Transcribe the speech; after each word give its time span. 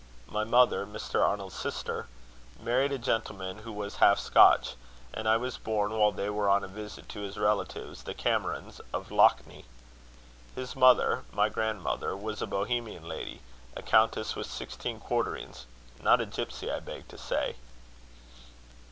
My 0.25 0.43
mother, 0.43 0.83
Mr. 0.87 1.21
Arnold's 1.23 1.53
sister, 1.59 2.07
married 2.59 2.91
a 2.91 2.97
gentleman 2.97 3.59
who 3.59 3.71
was 3.71 3.97
half 3.97 4.17
Sootch; 4.17 4.73
and 5.13 5.29
I 5.29 5.37
was 5.37 5.59
born 5.59 5.91
while 5.95 6.11
they 6.11 6.27
were 6.31 6.49
on 6.49 6.63
a 6.63 6.67
visit 6.67 7.07
to 7.09 7.19
his 7.19 7.37
relatives, 7.37 8.01
the 8.01 8.15
Camerons 8.15 8.81
of 8.93 9.11
Lochnie. 9.11 9.65
His 10.55 10.75
mother, 10.75 11.23
my 11.31 11.49
grandmother, 11.49 12.17
was 12.17 12.41
a 12.41 12.47
Bohemian 12.47 13.07
lady, 13.07 13.41
a 13.77 13.83
countess 13.83 14.35
with 14.35 14.47
sixteen 14.47 14.99
quarterings 14.99 15.67
not 16.01 16.19
a 16.19 16.25
gipsy, 16.25 16.71
I 16.71 16.79
beg 16.79 17.07
to 17.09 17.19
say." 17.19 17.57